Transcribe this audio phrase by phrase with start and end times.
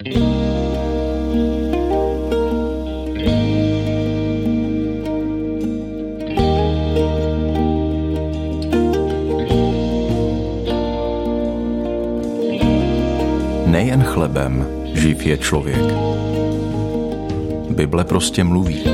[0.00, 0.12] Nejen
[14.04, 15.76] chlebem živ je člověk.
[17.70, 18.84] Bible prostě mluví.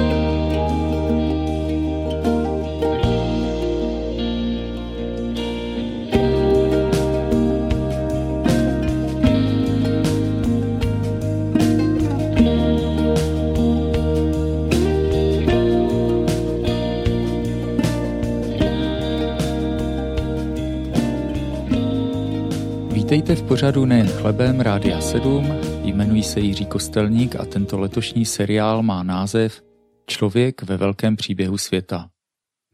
[23.16, 25.46] Vítejte v pořadu Nejen chlebem Rádia 7,
[25.84, 29.62] jmenuji se Jiří Kostelník a tento letošní seriál má název
[30.07, 32.10] Člověk ve velkém příběhu světa.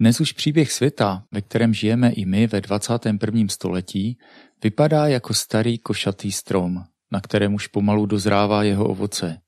[0.00, 3.48] Dnes už příběh světa, ve kterém žijeme i my ve 21.
[3.50, 4.18] století,
[4.64, 9.38] vypadá jako starý košatý strom, na kterém už pomalu dozrává jeho ovoce.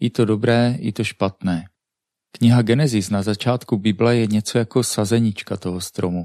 [0.00, 1.64] I to dobré, i to špatné.
[2.38, 6.24] Kniha Genesis na začátku Bible je něco jako sazenička toho stromu.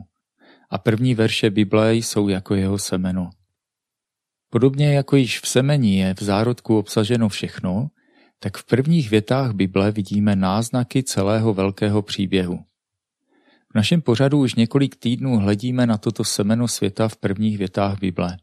[0.70, 3.30] A první verše Bible jsou jako jeho semeno.
[4.54, 7.88] Podobně jako již v semení je v zárodku obsaženo všechno,
[8.40, 12.60] tak v prvních větách Bible vidíme náznaky celého velkého příběhu.
[13.72, 18.38] V našem pořadu už několik týdnů hledíme na toto semeno světa v prvních větách Bible.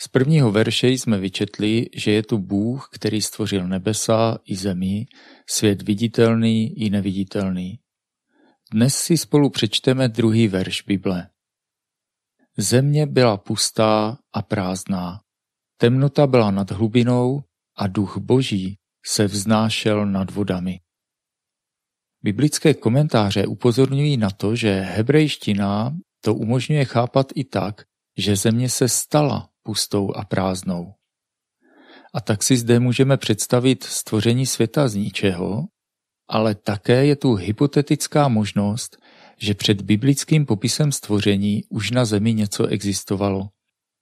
[0.00, 5.06] Z prvního verše jsme vyčetli, že je tu Bůh, který stvořil nebesa i zemi,
[5.46, 7.78] svět viditelný i neviditelný.
[8.72, 11.28] Dnes si spolu přečteme druhý verš Bible.
[12.58, 15.20] Země byla pustá a prázdná.
[15.76, 17.42] Temnota byla nad hlubinou
[17.76, 20.80] a duch boží se vznášel nad vodami.
[22.22, 27.82] Biblické komentáře upozorňují na to, že hebrejština to umožňuje chápat i tak,
[28.18, 30.94] že země se stala pustou a prázdnou.
[32.14, 35.64] A tak si zde můžeme představit stvoření světa z ničeho,
[36.28, 38.96] ale také je tu hypotetická možnost,
[39.38, 43.48] že před biblickým popisem stvoření už na zemi něco existovalo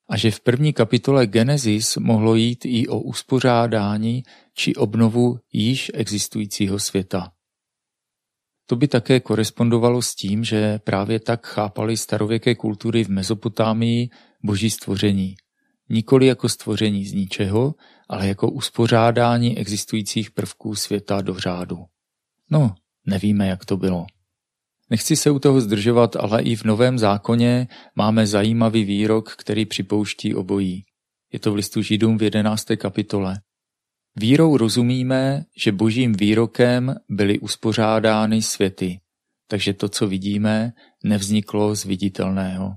[0.09, 4.23] a že v první kapitole Genesis mohlo jít i o uspořádání
[4.55, 7.33] či obnovu již existujícího světa.
[8.67, 14.09] To by také korespondovalo s tím, že právě tak chápali starověké kultury v Mezopotámii
[14.43, 15.35] boží stvoření.
[15.89, 17.75] Nikoli jako stvoření z ničeho,
[18.09, 21.85] ale jako uspořádání existujících prvků světa do řádu.
[22.51, 22.75] No,
[23.07, 24.07] nevíme, jak to bylo.
[24.91, 30.35] Nechci se u toho zdržovat, ale i v Novém zákoně máme zajímavý výrok, který připouští
[30.35, 30.85] obojí.
[31.33, 32.67] Je to v listu Židům v 11.
[32.77, 33.41] kapitole.
[34.17, 39.01] Vírou rozumíme, že božím výrokem byly uspořádány světy,
[39.49, 40.73] takže to, co vidíme,
[41.05, 42.73] nevzniklo z viditelného.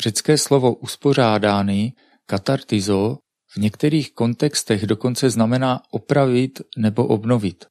[0.00, 1.92] Řecké slovo uspořádány,
[2.26, 3.18] katartizo,
[3.54, 7.64] v některých kontextech dokonce znamená opravit nebo obnovit.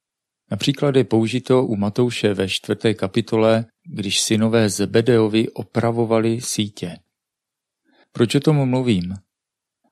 [0.52, 6.98] Například je použito u Matouše ve čtvrté kapitole, když synové Zebedeovi opravovali sítě.
[8.12, 9.14] Proč o tom mluvím?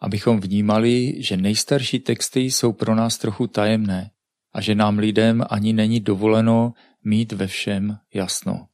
[0.01, 4.11] Abychom vnímali, že nejstarší texty jsou pro nás trochu tajemné
[4.53, 8.67] a že nám lidem ani není dovoleno mít ve všem jasno.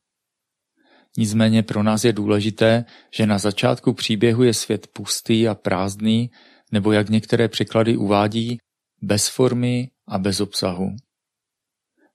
[1.18, 6.32] Nicméně pro nás je důležité, že na začátku příběhu je svět pustý a prázdný,
[6.72, 8.58] nebo jak některé překlady uvádí,
[9.02, 10.96] bez formy a bez obsahu.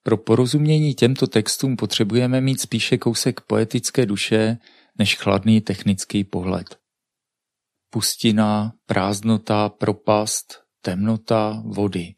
[0.07, 4.59] Pro porozumění těmto textům potřebujeme mít spíše kousek poetické duše
[4.99, 6.79] než chladný technický pohled.
[7.91, 12.15] Pustina, prázdnota, propast, temnota, vody.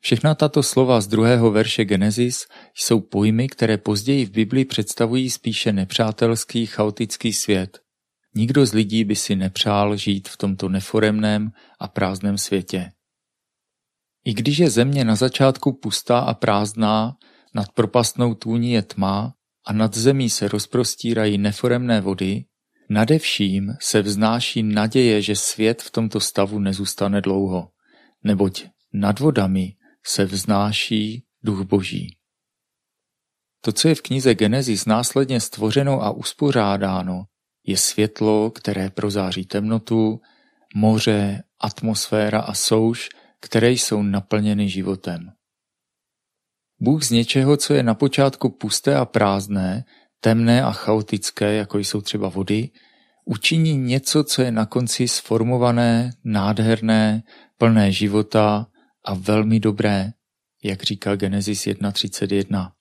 [0.00, 5.72] Všechna tato slova z druhého verše Genesis jsou pojmy, které později v Bibli představují spíše
[5.72, 7.78] nepřátelský, chaotický svět.
[8.34, 12.92] Nikdo z lidí by si nepřál žít v tomto neforemném a prázdném světě.
[14.24, 17.16] I když je země na začátku pustá a prázdná,
[17.54, 19.34] nad propastnou tůní je tma
[19.66, 22.44] a nad zemí se rozprostírají neforemné vody,
[22.90, 27.68] nade vším se vznáší naděje, že svět v tomto stavu nezůstane dlouho,
[28.24, 29.72] neboť nad vodami
[30.06, 32.16] se vznáší duch boží.
[33.60, 37.24] To, co je v knize Genesis následně stvořeno a uspořádáno,
[37.66, 40.20] je světlo, které prozáří temnotu,
[40.74, 43.08] moře, atmosféra a souš,
[43.42, 45.32] které jsou naplněny životem.
[46.80, 49.84] Bůh z něčeho, co je na počátku pusté a prázdné,
[50.20, 52.70] temné a chaotické, jako jsou třeba vody,
[53.24, 57.22] učiní něco, co je na konci sformované, nádherné,
[57.58, 58.66] plné života
[59.04, 60.10] a velmi dobré,
[60.64, 62.72] jak říká Genesis 1.31.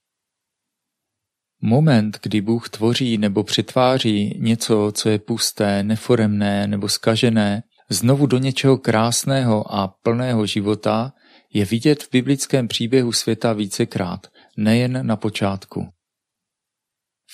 [1.61, 8.37] Moment, kdy Bůh tvoří nebo přetváří něco, co je pusté, neforemné nebo skažené, znovu do
[8.37, 11.13] něčeho krásného a plného života
[11.53, 14.27] je vidět v biblickém příběhu světa vícekrát,
[14.57, 15.87] nejen na počátku.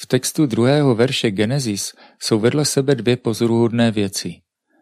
[0.01, 4.41] V textu druhého verše Genesis jsou vedle sebe dvě pozoruhodné věci.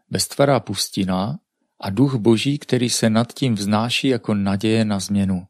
[0.09, 1.39] Beztvará pustina
[1.81, 5.43] a duch boží, který se nad tím vznáší jako naděje na změnu.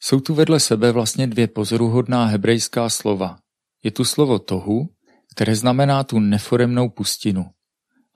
[0.00, 3.38] Jsou tu vedle sebe vlastně dvě pozoruhodná hebrejská slova.
[3.82, 4.88] Je tu slovo tohu,
[5.34, 7.50] které znamená tu neforemnou pustinu,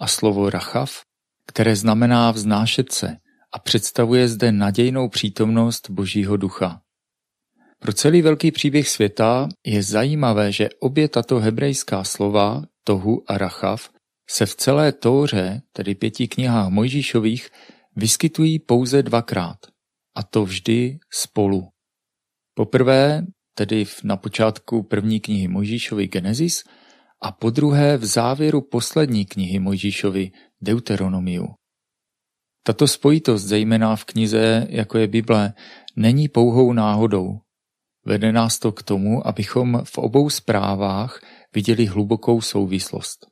[0.03, 1.03] a slovo rachav,
[1.47, 3.17] které znamená vznášet se
[3.53, 6.81] a představuje zde nadějnou přítomnost Božího ducha.
[7.79, 13.91] Pro celý velký příběh světa je zajímavé, že obě tato hebrejská slova, tohu a rachav,
[14.31, 17.49] se v celé Tóře, tedy pěti knihách Mojžíšových,
[17.97, 19.59] vyskytují pouze dvakrát,
[20.15, 21.69] a to vždy spolu.
[22.55, 26.65] Poprvé, tedy na počátku první knihy Mojžíšovy Genesis,
[27.23, 30.31] a podruhé v závěru poslední knihy Mojžíšovy
[30.61, 31.49] Deuteronomiu.
[32.63, 35.55] Tato spojitost, zejména v knize, jako je Bible,
[35.97, 37.39] není pouhou náhodou.
[38.05, 41.21] Vede nás to k tomu, abychom v obou zprávách
[41.55, 43.27] viděli hlubokou souvislost.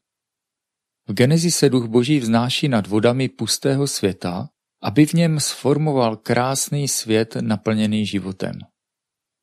[1.09, 4.49] V Genezi se duch boží vznáší nad vodami pustého světa,
[4.83, 8.53] aby v něm sformoval krásný svět naplněný životem.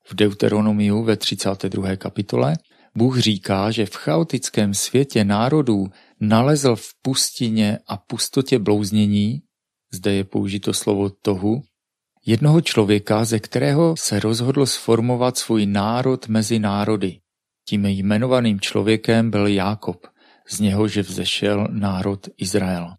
[0.05, 1.95] V Deuteronomiu ve 32.
[1.95, 2.55] kapitole
[2.97, 5.87] Bůh říká, že v chaotickém světě národů
[6.19, 9.41] nalezl v pustině a pustotě blouznění,
[9.93, 11.61] zde je použito slovo tohu,
[12.25, 17.19] jednoho člověka, ze kterého se rozhodl sformovat svůj národ mezi národy.
[17.67, 20.07] Tím jmenovaným člověkem byl Jákob,
[20.49, 22.93] z něhož vzešel národ Izrael.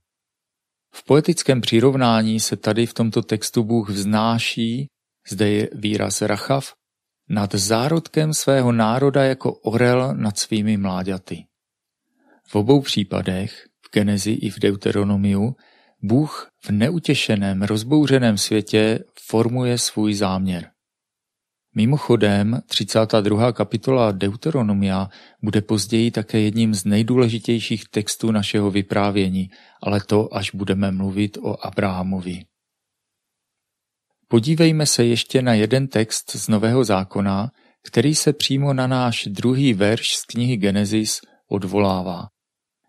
[0.94, 4.86] V poetickém přirovnání se tady v tomto textu Bůh vznáší,
[5.30, 6.77] zde je výraz rachav,
[7.28, 11.44] nad zárodkem svého národa jako orel nad svými mláďaty.
[12.46, 15.56] V obou případech, v Genezi i v Deuteronomiu,
[16.02, 20.70] Bůh v neutěšeném, rozbouřeném světě formuje svůj záměr.
[21.75, 23.52] Mimochodem, 32.
[23.52, 25.08] kapitola Deuteronomia
[25.42, 29.50] bude později také jedním z nejdůležitějších textů našeho vyprávění,
[29.82, 32.44] ale to až budeme mluvit o Abrahamovi.
[34.30, 37.50] Podívejme se ještě na jeden text z Nového zákona,
[37.84, 42.28] který se přímo na náš druhý verš z knihy Genesis odvolává.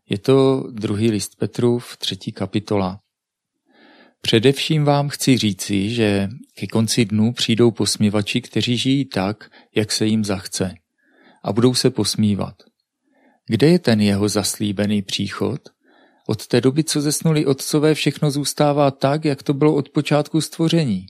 [0.09, 2.99] Je to druhý list Petrův, třetí kapitola.
[4.21, 10.05] Především vám chci říci, že ke konci dnu přijdou posměvači, kteří žijí tak, jak se
[10.05, 10.73] jim zachce
[11.43, 12.55] a budou se posmívat.
[13.45, 15.61] Kde je ten jeho zaslíbený příchod?
[16.27, 21.05] Od té doby, co zesnuli otcové, všechno zůstává tak, jak to bylo od počátku stvoření.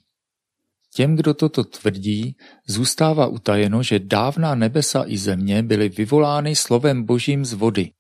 [0.94, 2.36] Těm, kdo toto tvrdí,
[2.68, 7.92] zůstává utajeno, že dávná nebesa i země byly vyvolány slovem božím z vody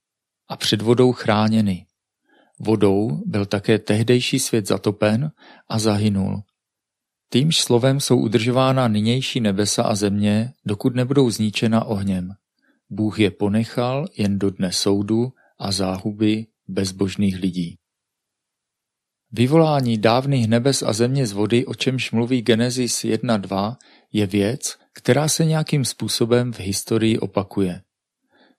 [0.47, 1.85] a před vodou chráněny.
[2.59, 5.31] Vodou byl také tehdejší svět zatopen
[5.69, 6.41] a zahynul.
[7.29, 12.31] Týmž slovem jsou udržována nynější nebesa a země, dokud nebudou zničena ohněm.
[12.89, 17.78] Bůh je ponechal jen do dne soudu a záhuby bezbožných lidí.
[19.31, 23.75] Vyvolání dávných nebes a země z vody, o čemž mluví Genesis 1.2,
[24.13, 27.81] je věc, která se nějakým způsobem v historii opakuje.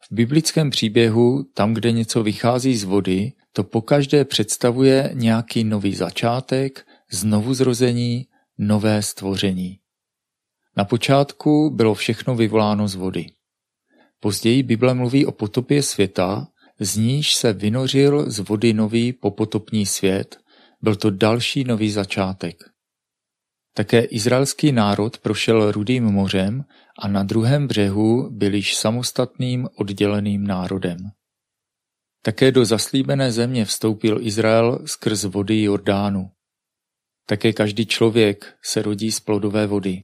[0.00, 6.86] V biblickém příběhu, tam, kde něco vychází z vody, to pokaždé představuje nějaký nový začátek,
[7.12, 8.26] znovuzrození,
[8.58, 9.78] nové stvoření.
[10.76, 13.26] Na počátku bylo všechno vyvoláno z vody.
[14.20, 16.48] Později Bible mluví o potopě světa,
[16.80, 20.39] z níž se vynořil z vody nový popotopní svět,
[20.82, 22.56] byl to další nový začátek.
[23.74, 26.64] Také izraelský národ prošel Rudým mořem
[26.98, 30.98] a na druhém břehu byl již samostatným odděleným národem.
[32.22, 36.30] Také do zaslíbené země vstoupil Izrael skrz vody Jordánu.
[37.26, 40.02] Také každý člověk se rodí z plodové vody.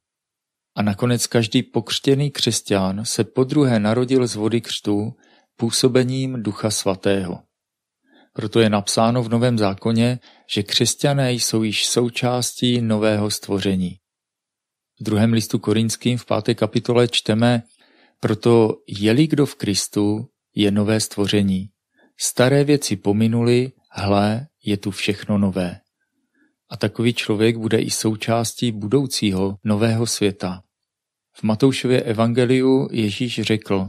[0.76, 5.16] A nakonec každý pokřtěný křesťan se podruhé narodil z vody křtu
[5.56, 7.45] působením Ducha Svatého.
[8.37, 10.19] Proto je napsáno v Novém zákoně,
[10.50, 13.97] že křesťané jsou již součástí nového stvoření.
[15.00, 17.62] V druhém listu korinským v páté kapitole čteme,
[18.21, 21.69] proto je-li kdo v Kristu, je nové stvoření.
[22.21, 25.81] Staré věci pominuli, hle, je tu všechno nové.
[26.71, 30.62] A takový člověk bude i součástí budoucího nového světa.
[31.33, 33.88] V Matoušově evangeliu Ježíš řekl,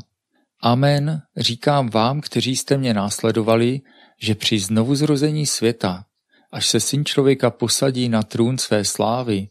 [0.61, 3.81] Amen, říkám vám, kteří jste mě následovali,
[4.21, 6.03] že při znovuzrození světa,
[6.51, 9.47] až se syn člověka posadí na trůn své slávy,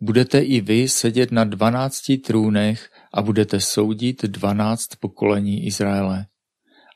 [0.00, 6.26] budete i vy sedět na dvanácti trůnech a budete soudit dvanáct pokolení Izraele.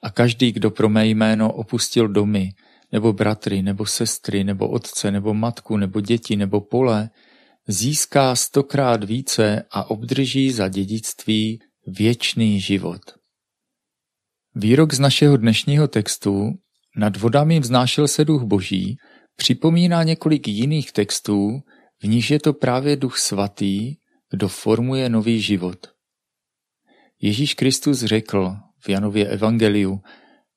[0.02, 2.50] A každý, kdo pro mé jméno opustil domy,
[2.92, 7.10] nebo bratry, nebo sestry, nebo otce, nebo matku, nebo děti, nebo pole,
[7.68, 13.00] získá stokrát více a obdrží za dědictví věčný život.
[14.54, 16.52] Výrok z našeho dnešního textu
[16.96, 18.96] nad vodami vznášel se duch boží
[19.36, 21.60] připomíná několik jiných textů,
[22.02, 23.94] v níž je to právě duch svatý,
[24.30, 25.86] kdo formuje nový život.
[27.20, 30.00] Ježíš Kristus řekl v Janově evangeliu,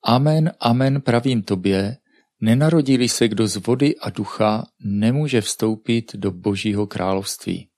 [0.06, 1.98] Amen, amen pravím tobě,
[2.42, 7.70] nenarodili se kdo z vody a ducha, nemůže vstoupit do božího království.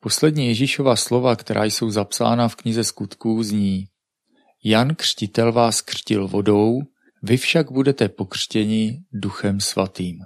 [0.00, 3.86] Poslední Ježíšova slova, která jsou zapsána v knize skutků, zní
[4.64, 6.80] Jan křtitel vás křtil vodou,
[7.22, 10.18] vy však budete pokřtěni duchem svatým.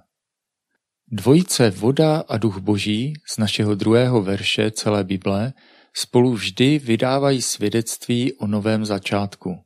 [1.09, 5.53] Dvojice voda a duch boží z našeho druhého verše celé Bible
[5.97, 9.65] spolu vždy vydávají svědectví o novém začátku.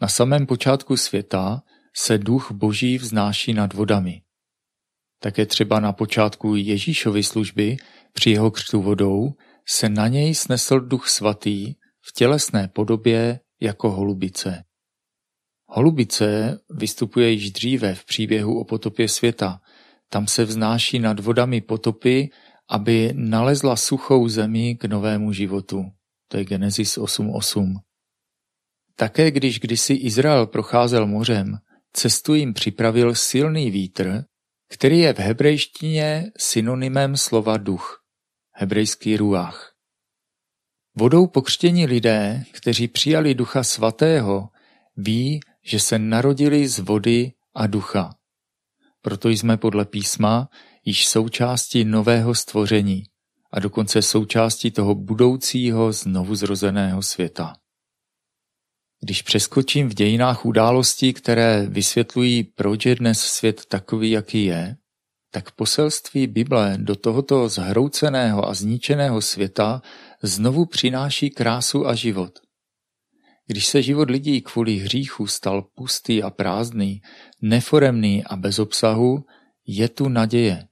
[0.00, 1.62] Na samém počátku světa
[1.96, 4.22] se duch boží vznáší nad vodami.
[5.20, 7.76] Také třeba na počátku Ježíšovy služby
[8.12, 9.34] při jeho křtu vodou
[9.66, 14.64] se na něj snesl duch svatý v tělesné podobě jako holubice.
[15.70, 19.60] Holubice vystupuje již dříve v příběhu o potopě světa.
[20.08, 22.30] Tam se vznáší nad vodami potopy,
[22.70, 25.84] aby nalezla suchou zemi k novému životu.
[26.28, 27.74] To je Genesis 8.8.
[28.96, 31.58] Také když kdysi Izrael procházel mořem,
[31.92, 34.24] cestu jim připravil silný vítr,
[34.68, 38.04] který je v hebrejštině synonymem slova duch,
[38.52, 39.74] hebrejský ruach.
[40.96, 44.48] Vodou pokřtění lidé, kteří přijali ducha svatého,
[44.96, 48.14] ví, že se narodili z vody a ducha.
[49.02, 50.48] Proto jsme podle písma
[50.84, 53.02] již součástí nového stvoření
[53.52, 57.56] a dokonce součástí toho budoucího znovu zrozeného světa.
[59.00, 64.76] Když přeskočím v dějinách událostí, které vysvětlují, proč je dnes svět takový, jaký je,
[65.30, 69.82] tak poselství Bible do tohoto zhrouceného a zničeného světa
[70.22, 72.47] znovu přináší krásu a život.
[73.50, 77.00] Když se život lidí kvůli hříchu stal pustý a prázdný,
[77.42, 79.24] neforemný a bez obsahu,
[79.66, 80.68] je tu naděje.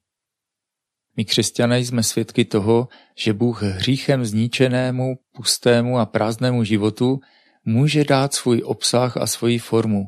[1.17, 7.21] My křesťané jsme svědky toho, že Bůh hříchem zničenému, pustému a prázdnému životu
[7.65, 10.07] může dát svůj obsah a svoji formu,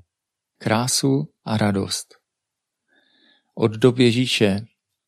[0.58, 2.14] krásu a radost.
[3.54, 4.60] Od dob Ježíše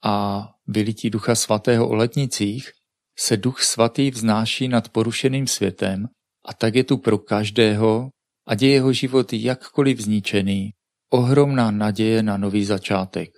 [0.05, 2.71] a vylití Ducha Svatého o letnicích
[3.19, 6.09] se Duch Svatý vznáší nad porušeným světem
[6.45, 8.11] a tak je tu pro každého,
[8.47, 10.71] ať je jeho život jakkoliv zničený,
[11.11, 13.31] ohromná naděje na nový začátek.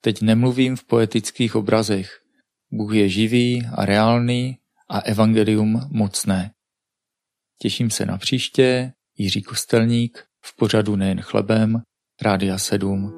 [0.00, 2.20] Teď nemluvím v poetických obrazech.
[2.70, 4.58] Bůh je živý a reálný
[4.90, 6.52] a evangelium mocné.
[7.58, 11.82] Těším se na příště, Jiří Kostelník, v pořadu nejen chlebem,
[12.22, 13.17] Rádia 7.